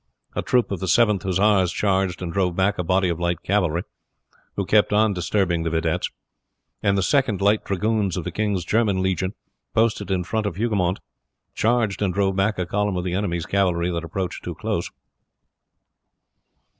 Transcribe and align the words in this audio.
A 0.35 0.41
troop 0.41 0.71
of 0.71 0.79
the 0.79 0.87
Seventh 0.87 1.21
Hussars 1.21 1.71
charged 1.71 2.23
and 2.23 2.33
drove 2.33 2.55
back 2.55 2.79
a 2.79 2.83
body 2.83 3.07
of 3.07 3.19
light 3.19 3.43
cavalry, 3.43 3.83
who 4.55 4.65
kept 4.65 4.91
on 4.91 5.13
disturbing 5.13 5.61
the 5.61 5.69
videttes; 5.69 6.09
and 6.81 6.97
the 6.97 7.03
Second 7.03 7.39
Light 7.39 7.63
Dragoons 7.63 8.17
of 8.17 8.23
the 8.23 8.31
king's 8.31 8.65
German 8.65 9.03
legion, 9.03 9.35
posted 9.75 10.09
in 10.09 10.23
front 10.23 10.47
of 10.47 10.55
Hougoumont, 10.55 10.97
charged 11.53 12.01
and 12.01 12.15
drove 12.15 12.35
back 12.35 12.57
a 12.57 12.65
column 12.65 12.97
of 12.97 13.03
the 13.03 13.13
enemy's 13.13 13.45
cavalry 13.45 13.91
that 13.91 14.03
approached 14.03 14.43
too 14.43 14.55
close. 14.55 14.89